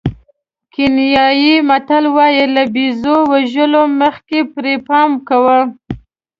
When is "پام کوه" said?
4.87-5.59